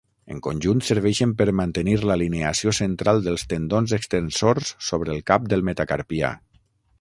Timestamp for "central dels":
2.77-3.43